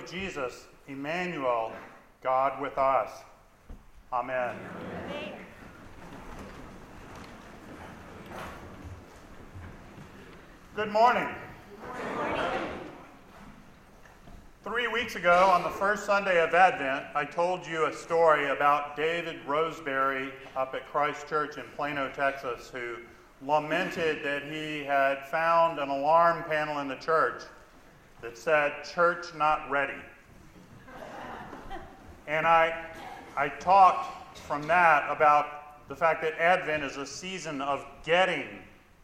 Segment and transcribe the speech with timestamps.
[0.00, 1.72] of Jesus, Emmanuel,
[2.22, 3.10] God with us.
[4.12, 4.56] Amen.
[5.08, 5.32] Amen.
[10.74, 11.28] Good morning.
[11.92, 12.60] Good morning.
[14.64, 18.96] Three weeks ago, on the first Sunday of Advent, I told you a story about
[18.96, 22.96] David Roseberry up at Christ Church in Plano, Texas, who
[23.46, 27.42] lamented that he had found an alarm panel in the church
[28.22, 30.00] that said, Church not ready.
[32.26, 32.86] and I,
[33.36, 38.46] I talked from that about the fact that Advent is a season of getting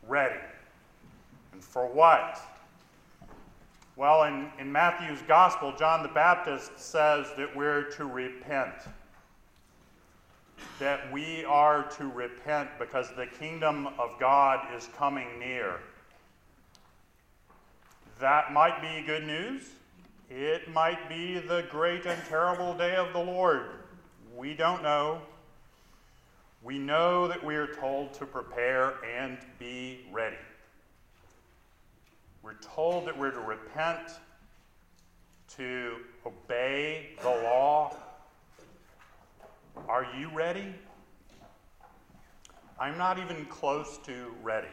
[0.07, 0.41] ready.
[1.53, 2.41] And for what?
[3.97, 8.75] Well, in, in Matthew's Gospel, John the Baptist says that we're to repent.
[10.79, 15.81] That we are to repent because the kingdom of God is coming near.
[18.19, 19.63] That might be good news.
[20.31, 23.67] It might be the great and terrible day of the Lord.
[24.35, 25.21] We don't know.
[26.63, 30.37] We know that we are told to prepare and be ready.
[32.43, 34.13] We're told that we're to repent,
[35.57, 37.95] to obey the law.
[39.89, 40.75] Are you ready?
[42.81, 44.69] I'm not even close to ready.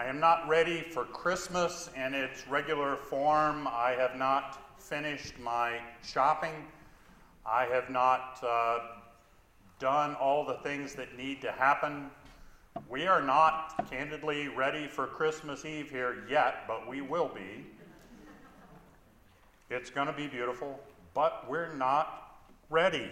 [0.00, 3.68] I am not ready for Christmas in its regular form.
[3.68, 6.54] I have not finished my shopping.
[7.44, 8.78] I have not uh,
[9.78, 12.10] done all the things that need to happen.
[12.88, 17.66] We are not, candidly, ready for Christmas Eve here yet, but we will be.
[19.68, 20.80] It's going to be beautiful,
[21.12, 22.38] but we're not
[22.70, 23.10] ready.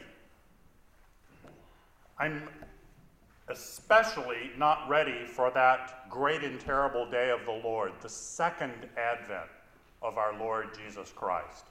[2.19, 2.49] I'm
[3.51, 9.49] especially not ready for that great and terrible day of the Lord, the second advent
[10.03, 11.67] of our Lord Jesus Christ.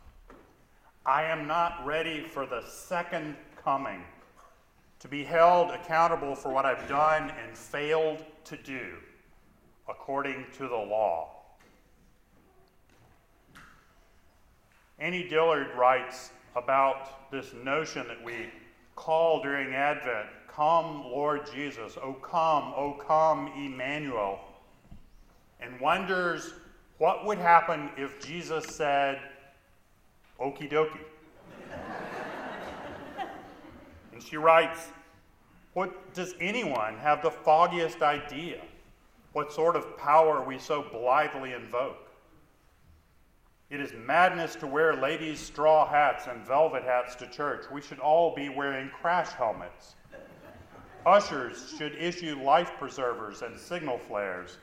[1.05, 4.03] I am not ready for the second coming
[4.99, 8.95] to be held accountable for what I've done and failed to do
[9.88, 11.29] according to the law.
[14.99, 18.49] Annie Dillard writes about this notion that we
[18.97, 21.97] call during Advent Come, Lord Jesus.
[22.01, 24.39] O come, O come, Emmanuel.
[25.61, 26.53] And wonders
[26.97, 29.19] what would happen if Jesus said,
[30.41, 30.99] Okie dokie.
[34.13, 34.87] and she writes,
[35.73, 38.61] What does anyone have the foggiest idea
[39.33, 42.06] what sort of power we so blithely invoke?
[43.77, 47.65] It is madness to wear ladies' straw hats and velvet hats to church.
[47.71, 49.93] We should all be wearing crash helmets.
[51.05, 54.57] Ushers should issue life preservers and signal flares.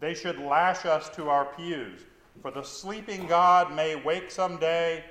[0.00, 2.06] They should lash us to our pews,
[2.40, 5.04] for the sleeping God may wake someday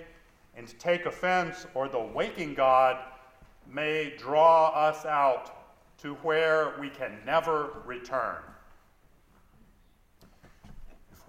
[0.55, 2.97] and take offense, or the waking God
[3.71, 8.41] may draw us out to where we can never return.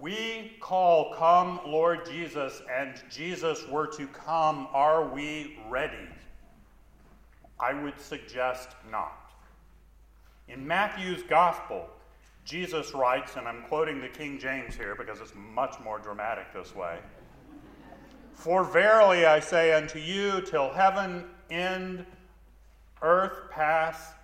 [0.03, 6.09] We call, Come, Lord Jesus, and Jesus were to come, are we ready?
[7.61, 9.31] I would suggest not.
[10.49, 11.89] In Matthew's Gospel,
[12.45, 16.75] Jesus writes, and I'm quoting the King James here because it's much more dramatic this
[16.75, 16.99] way
[18.33, 22.05] For verily I say unto you, till heaven end,
[23.03, 24.15] earth pass,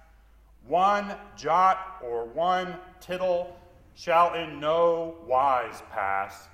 [0.67, 3.58] one jot or one tittle
[3.99, 6.47] shall in no wise pass,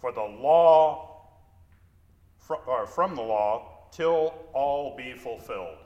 [0.00, 1.28] for the law,
[2.66, 5.78] or from the law, till all be fulfilled.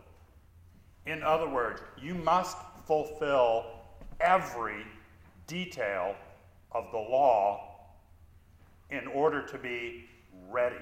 [1.05, 2.57] In other words, you must
[2.87, 3.67] fulfill
[4.21, 4.87] every
[5.47, 6.15] detail
[6.71, 7.79] of the law
[8.91, 10.07] in order to be
[10.49, 10.77] ready.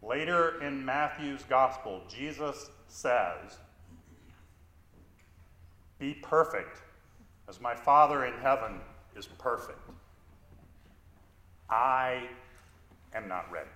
[0.00, 3.58] Later in Matthew's gospel, Jesus says,
[5.98, 6.82] Be perfect
[7.48, 8.80] as my Father in heaven
[9.16, 9.78] is perfect.
[11.70, 12.28] I
[13.14, 13.70] am not ready.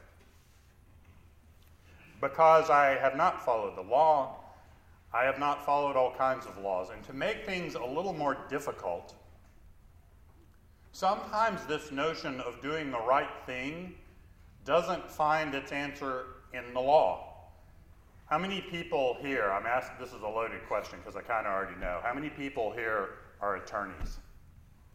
[2.20, 4.36] Because I have not followed the law,
[5.12, 6.88] I have not followed all kinds of laws.
[6.94, 9.14] And to make things a little more difficult,
[10.92, 13.94] sometimes this notion of doing the right thing
[14.64, 17.26] doesn't find its answer in the law.
[18.26, 21.52] How many people here, I'm asked, this is a loaded question because I kind of
[21.52, 22.00] already know.
[22.04, 23.10] How many people here
[23.40, 24.18] are attorneys?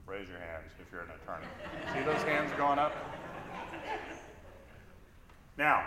[0.05, 1.47] Raise your hands if you're an attorney.
[1.93, 2.93] See those hands going up?
[5.57, 5.83] Now,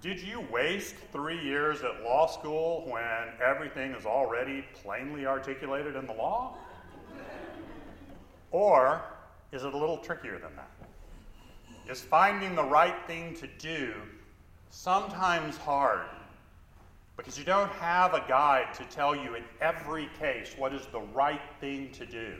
[0.00, 6.06] did you waste three years at law school when everything is already plainly articulated in
[6.06, 6.56] the law?
[8.50, 9.02] Or
[9.52, 10.70] is it a little trickier than that?
[11.88, 13.92] is finding the right thing to do
[14.70, 16.06] sometimes hard
[17.22, 21.00] because you don't have a guide to tell you in every case what is the
[21.14, 22.34] right thing to do.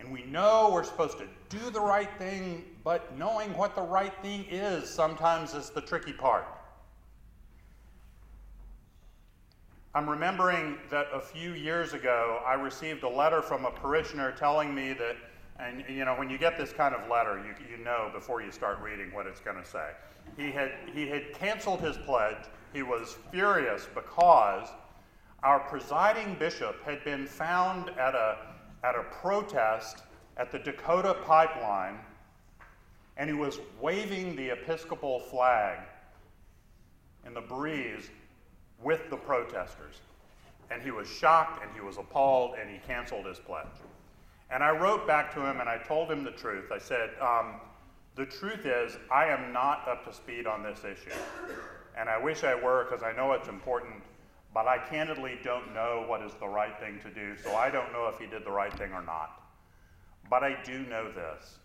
[0.00, 4.14] And we know we're supposed to do the right thing, but knowing what the right
[4.22, 6.46] thing is sometimes is the tricky part.
[9.94, 14.74] I'm remembering that a few years ago I received a letter from a parishioner telling
[14.74, 15.16] me that,
[15.58, 18.50] and you know, when you get this kind of letter, you, you know before you
[18.50, 19.90] start reading what it's going to say.
[20.38, 22.46] He had, he had canceled his pledge.
[22.72, 24.68] He was furious because
[25.42, 28.36] our presiding bishop had been found at a
[28.84, 30.02] at a protest
[30.36, 31.98] at the Dakota pipeline,
[33.16, 35.78] and he was waving the Episcopal flag
[37.26, 38.10] in the breeze
[38.82, 39.96] with the protesters.
[40.70, 43.66] And he was shocked and he was appalled and he canceled his pledge.
[44.50, 46.70] And I wrote back to him and I told him the truth.
[46.72, 47.54] I said, um,
[48.14, 51.16] The truth is, I am not up to speed on this issue.
[51.98, 54.02] And I wish I were because I know it's important
[54.54, 57.92] but I candidly don't know what is the right thing to do, so I don't
[57.92, 59.42] know if he did the right thing or not.
[60.30, 61.58] But I do know this.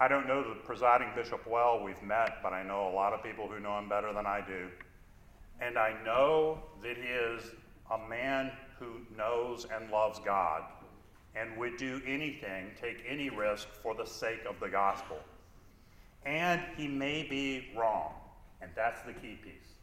[0.00, 1.82] I don't know the presiding bishop well.
[1.82, 4.42] We've met, but I know a lot of people who know him better than I
[4.46, 4.68] do.
[5.60, 7.50] And I know that he is
[7.90, 10.62] a man who knows and loves God
[11.34, 15.18] and would do anything, take any risk for the sake of the gospel.
[16.24, 18.14] And he may be wrong,
[18.60, 19.76] and that's the key piece.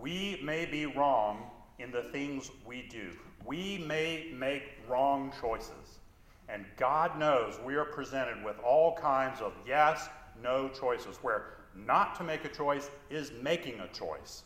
[0.00, 3.10] We may be wrong in the things we do.
[3.44, 6.00] We may make wrong choices.
[6.48, 10.08] And God knows we are presented with all kinds of yes,
[10.42, 14.44] no choices, where not to make a choice is making a choice.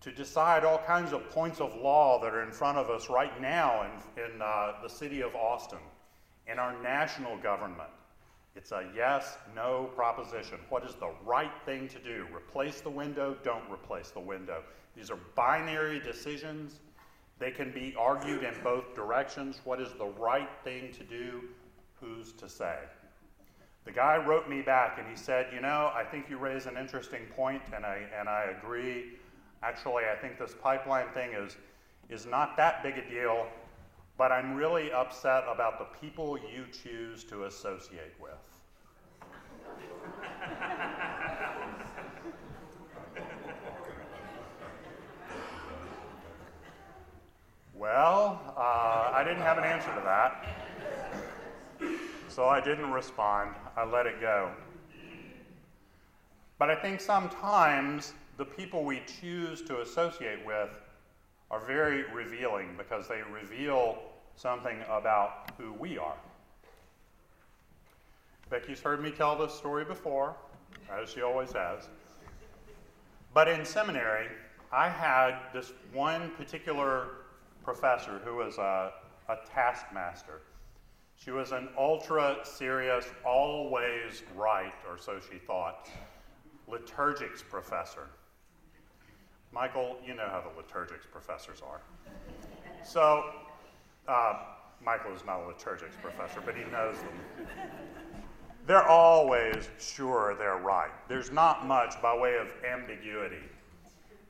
[0.00, 3.40] To decide all kinds of points of law that are in front of us right
[3.40, 5.78] now in, in uh, the city of Austin,
[6.46, 7.90] in our national government,
[8.56, 10.58] it's a yes no proposition.
[10.70, 12.26] What is the right thing to do?
[12.34, 14.62] Replace the window, don't replace the window.
[14.96, 16.80] These are binary decisions.
[17.38, 19.60] They can be argued in both directions.
[19.64, 21.42] What is the right thing to do?
[22.00, 22.78] Who's to say?
[23.84, 26.76] The guy wrote me back and he said, You know, I think you raise an
[26.76, 29.12] interesting point, and I, and I agree.
[29.62, 31.56] Actually, I think this pipeline thing is,
[32.08, 33.46] is not that big a deal,
[34.18, 38.32] but I'm really upset about the people you choose to associate with.
[47.74, 50.46] well, uh, I didn't have an answer to that.
[52.28, 53.54] So I didn't respond.
[53.76, 54.50] I let it go.
[56.58, 60.70] But I think sometimes the people we choose to associate with
[61.50, 63.98] are very revealing because they reveal
[64.34, 66.16] something about who we are.
[68.50, 70.36] Becky's heard me tell this story before,
[70.90, 71.88] as she always has.
[73.34, 74.28] But in seminary,
[74.72, 77.08] I had this one particular
[77.64, 78.92] professor who was a,
[79.28, 80.42] a taskmaster.
[81.16, 85.88] She was an ultra serious, always right, or so she thought,
[86.68, 88.08] liturgics professor.
[89.52, 91.80] Michael, you know how the liturgics professors are.
[92.84, 93.30] So,
[94.06, 94.34] uh,
[94.84, 97.68] Michael is not a liturgics professor, but he knows them
[98.66, 100.90] they're always sure they're right.
[101.08, 103.42] There's not much by way of ambiguity.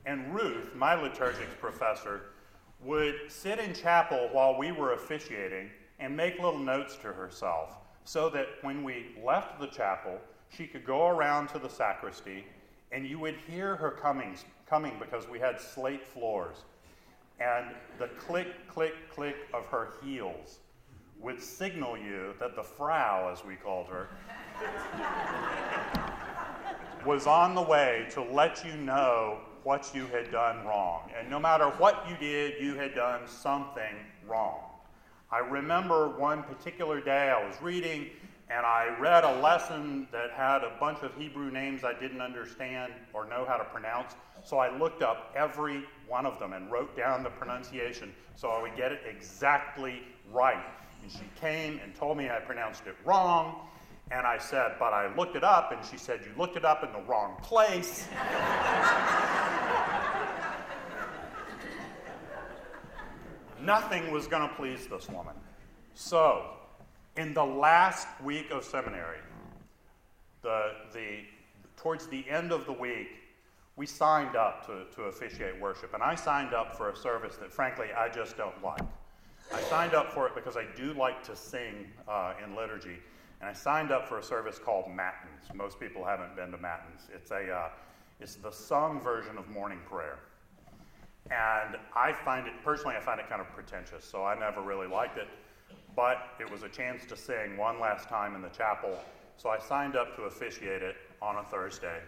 [0.05, 2.27] And Ruth, my liturgics professor,
[2.83, 8.29] would sit in chapel while we were officiating and make little notes to herself so
[8.29, 10.21] that when we left the chapel,
[10.51, 12.45] she could go around to the sacristy
[12.93, 14.37] and you would hear her coming,
[14.69, 16.57] coming because we had slate floors.
[17.39, 17.67] And
[17.99, 20.59] the click, click, click of her heels
[21.21, 24.09] would signal you that the Frau, as we called her,
[27.07, 31.11] was on the way to let you know what you had done wrong.
[31.19, 33.95] And no matter what you did, you had done something
[34.27, 34.61] wrong.
[35.31, 38.11] I remember one particular day I was reading
[38.49, 42.93] and I read a lesson that had a bunch of Hebrew names I didn't understand
[43.13, 44.15] or know how to pronounce.
[44.45, 48.63] So I looked up every one of them and wrote down the pronunciation so I
[48.63, 50.65] would get it exactly right.
[51.03, 53.69] And she came and told me I pronounced it wrong.
[54.13, 55.73] And I said, But I looked it up.
[55.73, 58.07] And she said, You looked it up in the wrong place.
[63.61, 65.35] Nothing was going to please this woman.
[65.95, 66.45] So,
[67.17, 69.19] in the last week of seminary,
[70.43, 71.21] the, the,
[71.77, 73.09] towards the end of the week,
[73.77, 75.95] we signed up to, to officiate worship.
[75.95, 78.81] And I signed up for a service that, frankly, I just don't like.
[79.53, 82.99] I signed up for it because I do like to sing uh, in liturgy,
[83.41, 85.45] And I signed up for a service called Matins.
[85.55, 87.03] Most people haven't been to Matins.
[87.15, 87.69] It's, a, uh,
[88.19, 90.19] it's the sung version of morning prayer.
[91.31, 94.87] And I find it, personally, I find it kind of pretentious, so I never really
[94.87, 95.29] liked it.
[95.97, 98.99] But it was a chance to sing one last time in the chapel,
[99.39, 102.01] so I signed up to officiate it on a Thursday.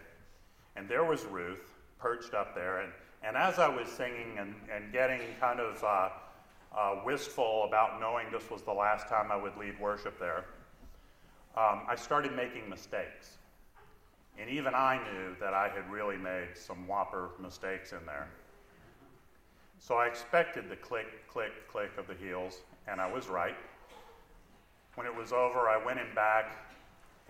[0.76, 2.92] And there was Ruth perched up there, and,
[3.24, 6.08] and as I was singing and, and getting kind of uh,
[6.76, 10.44] uh, wistful about knowing this was the last time I would lead worship there,
[11.56, 13.38] um, I started making mistakes.
[14.38, 18.28] And even I knew that I had really made some whopper mistakes in there.
[19.80, 23.56] So I expected the click, click, click of the heels, and I was right.
[24.98, 26.50] When it was over, I went in back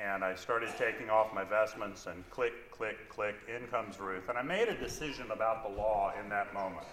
[0.00, 4.30] and I started taking off my vestments and click, click, click, in comes Ruth.
[4.30, 6.86] And I made a decision about the law in that moment.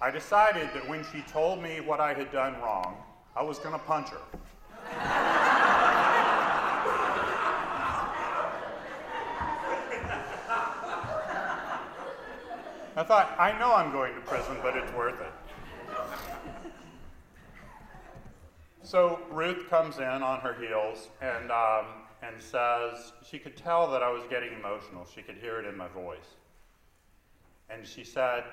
[0.00, 2.94] I decided that when she told me what I had done wrong,
[3.34, 4.22] I was going to punch her.
[12.94, 15.32] I thought, I know I'm going to prison, but it's worth it.
[18.92, 21.86] So Ruth comes in on her heels and, um,
[22.22, 25.06] and says, she could tell that I was getting emotional.
[25.14, 26.36] She could hear it in my voice.
[27.70, 28.44] And she said,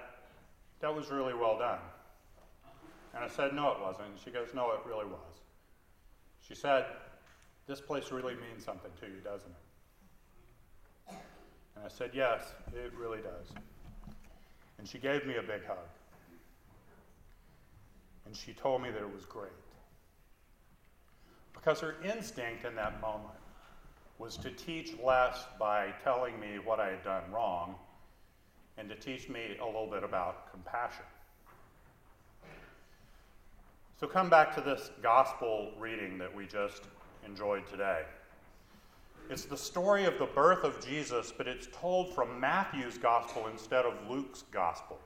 [0.80, 1.80] That was really well done.
[3.14, 4.08] And I said, No, it wasn't.
[4.12, 5.42] And she goes, No, it really was.
[6.40, 6.86] She said,
[7.68, 9.52] This place really means something to you, doesn't
[11.10, 11.16] it?
[11.76, 13.50] And I said, Yes, it really does.
[14.78, 15.80] And she gave me a big hug.
[18.26, 19.52] And she told me that it was great.
[21.60, 23.34] Because her instinct in that moment
[24.18, 27.76] was to teach less by telling me what I had done wrong
[28.78, 31.04] and to teach me a little bit about compassion.
[34.00, 36.84] So, come back to this gospel reading that we just
[37.26, 38.04] enjoyed today.
[39.30, 43.86] It's the story of the birth of Jesus, but it's told from Matthew's gospel instead
[43.86, 44.98] of Luke's gospel.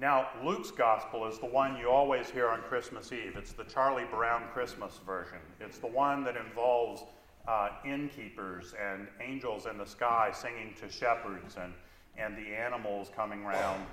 [0.00, 3.34] Now, Luke's gospel is the one you always hear on Christmas Eve.
[3.36, 5.38] It's the Charlie Brown Christmas version.
[5.60, 7.02] It's the one that involves
[7.46, 11.72] uh, innkeepers and angels in the sky singing to shepherds and,
[12.16, 13.84] and the animals coming round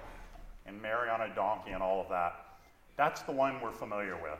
[0.65, 2.45] and Mary on a donkey and all of that.
[2.95, 4.39] That's the one we're familiar with.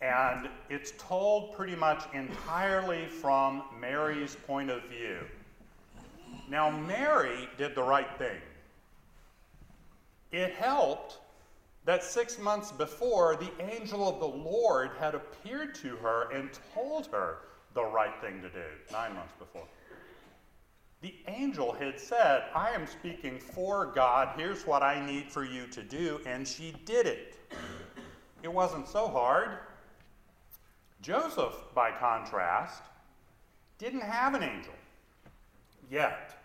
[0.00, 5.18] And it's told pretty much entirely from Mary's point of view.
[6.48, 8.40] Now, Mary did the right thing.
[10.32, 11.18] It helped
[11.84, 17.06] that six months before, the angel of the Lord had appeared to her and told
[17.08, 17.38] her
[17.74, 19.66] the right thing to do, nine months before.
[21.00, 24.34] The angel had said, I am speaking for God.
[24.36, 26.20] Here's what I need for you to do.
[26.26, 27.36] And she did it.
[28.44, 29.58] It wasn't so hard.
[31.00, 32.82] Joseph, by contrast,
[33.78, 34.74] didn't have an angel
[35.90, 36.38] yet.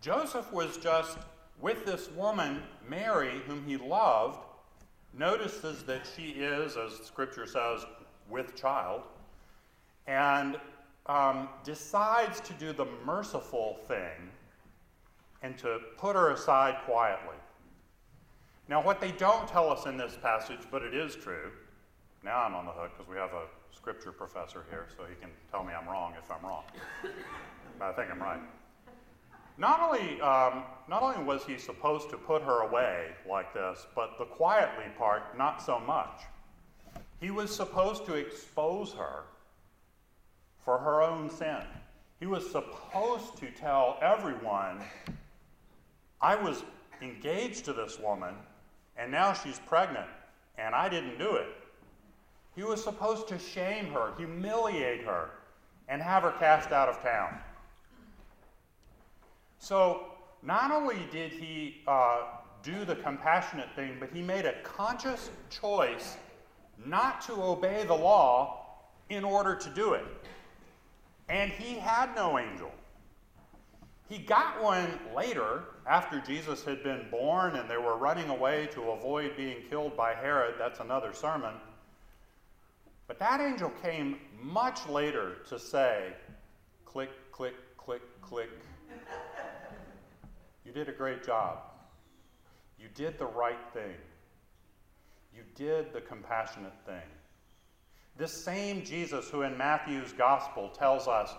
[0.00, 1.18] Joseph was just
[1.60, 4.38] with this woman, Mary, whom he loved,
[5.16, 7.84] notices that she is, as scripture says,
[8.28, 9.02] with child,
[10.06, 10.58] and
[11.06, 14.30] um, decides to do the merciful thing
[15.42, 17.36] and to put her aside quietly.
[18.68, 21.50] Now, what they don't tell us in this passage, but it is true,
[22.24, 25.28] now I'm on the hook because we have a scripture professor here, so he can
[25.50, 26.64] tell me I'm wrong if I'm wrong.
[27.78, 28.40] but I think I'm right.
[29.56, 34.18] Not only, um, not only was he supposed to put her away like this, but
[34.18, 36.22] the quietly part, not so much.
[37.20, 39.24] He was supposed to expose her
[40.64, 41.62] for her own sin.
[42.18, 44.80] He was supposed to tell everyone,
[46.20, 46.64] I was
[47.00, 48.34] engaged to this woman,
[48.96, 50.08] and now she's pregnant,
[50.58, 51.48] and I didn't do it.
[52.56, 55.30] He was supposed to shame her, humiliate her,
[55.88, 57.38] and have her cast out of town.
[59.58, 60.06] So,
[60.42, 62.22] not only did he uh,
[62.62, 66.16] do the compassionate thing, but he made a conscious choice
[66.84, 68.66] not to obey the law
[69.08, 70.04] in order to do it.
[71.28, 72.70] And he had no angel.
[74.08, 78.90] He got one later, after Jesus had been born and they were running away to
[78.90, 80.54] avoid being killed by Herod.
[80.58, 81.54] That's another sermon.
[83.06, 86.12] But that angel came much later to say,
[86.84, 88.50] click, click, click, click.
[90.64, 91.58] You did a great job.
[92.78, 93.94] You did the right thing.
[95.34, 97.02] You did the compassionate thing.
[98.16, 101.34] This same Jesus who in Matthew's gospel tells us,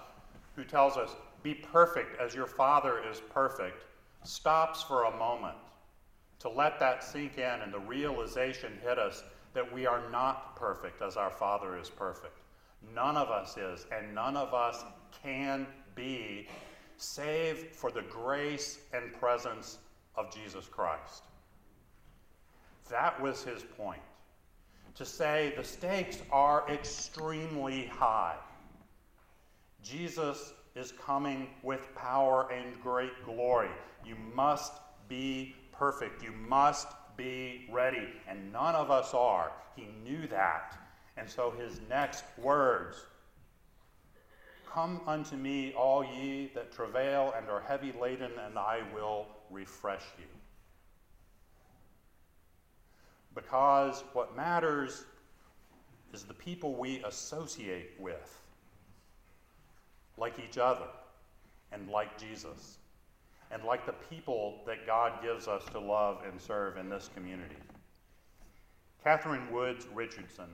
[0.55, 3.86] who tells us, be perfect as your Father is perfect,
[4.24, 5.55] stops for a moment
[6.39, 11.01] to let that sink in and the realization hit us that we are not perfect
[11.01, 12.38] as our Father is perfect.
[12.94, 14.84] None of us is, and none of us
[15.24, 15.65] can
[15.96, 16.48] be,
[16.98, 19.80] save for the grace and presence
[20.16, 21.24] of Jesus Christ.
[22.90, 24.02] That was his point.
[24.96, 28.38] To say the stakes are extremely high.
[29.84, 33.70] Jesus is coming with power and great glory.
[34.06, 34.74] You must
[35.08, 36.24] be perfect.
[36.24, 36.88] You must
[37.18, 38.08] be ready.
[38.28, 39.52] And none of us are.
[39.75, 40.78] He knew that.
[41.18, 43.06] And so his next words
[44.72, 50.03] Come unto me, all ye that travail and are heavy laden, and I will refresh
[50.17, 50.25] you.
[53.34, 55.05] Because what matters
[56.13, 58.41] is the people we associate with,
[60.17, 60.88] like each other,
[61.72, 62.77] and like Jesus,
[63.51, 67.55] and like the people that God gives us to love and serve in this community.
[69.03, 70.50] Catherine Woods Richardson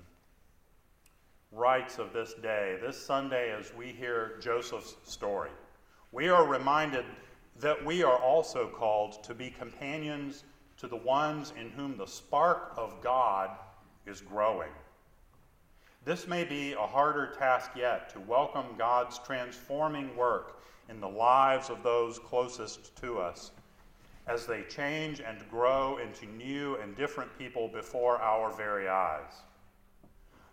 [1.51, 5.50] writes of this day, this Sunday, as we hear Joseph's story,
[6.12, 7.05] we are reminded
[7.60, 10.46] that we are also called to be companions
[10.77, 13.50] to the ones in whom the spark of God
[14.05, 14.72] is growing.
[16.05, 21.70] This may be a harder task yet to welcome God's transforming work in the lives
[21.70, 23.51] of those closest to us
[24.27, 29.44] as they change and grow into new and different people before our very eyes.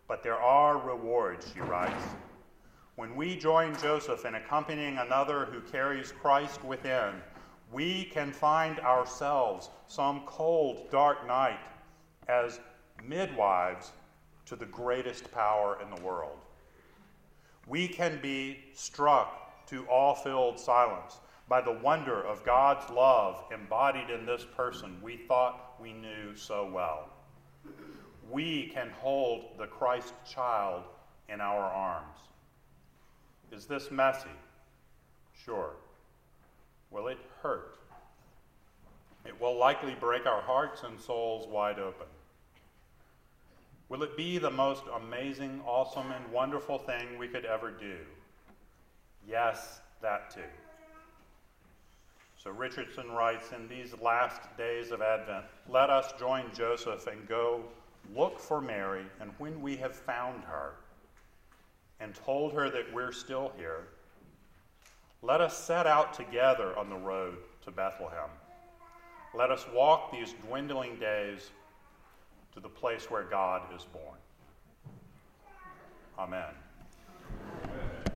[0.08, 2.02] But there are rewards, she writes.
[2.96, 7.22] When we join Joseph in accompanying another who carries Christ within,
[7.70, 11.60] we can find ourselves some cold, dark night
[12.26, 12.58] as
[13.04, 13.92] midwives
[14.46, 16.38] to the greatest power in the world.
[17.66, 21.18] We can be struck to awe filled silence
[21.48, 26.68] by the wonder of God's love embodied in this person we thought we knew so
[26.72, 27.10] well
[28.30, 30.84] we can hold the Christ child
[31.28, 32.18] in our arms.
[33.52, 34.28] Is this messy?
[35.44, 35.72] Sure.
[36.90, 37.78] Will it hurt?
[39.24, 42.06] It will likely break our hearts and souls wide open.
[43.88, 47.96] Will it be the most amazing, awesome, and wonderful thing we could ever do?
[49.26, 50.40] Yes, that too.
[52.42, 57.64] So Richardson writes In these last days of Advent, let us join Joseph and go
[58.14, 60.74] Look for Mary, and when we have found her
[62.00, 63.88] and told her that we're still here,
[65.22, 68.30] let us set out together on the road to Bethlehem.
[69.34, 71.50] Let us walk these dwindling days
[72.54, 74.16] to the place where God is born.
[76.18, 76.54] Amen.